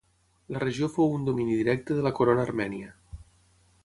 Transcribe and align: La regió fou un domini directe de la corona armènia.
La 0.53 0.61
regió 0.63 0.87
fou 0.95 1.11
un 1.17 1.27
domini 1.27 1.57
directe 1.59 1.97
de 1.99 2.05
la 2.09 2.13
corona 2.21 2.47
armènia. 2.49 2.91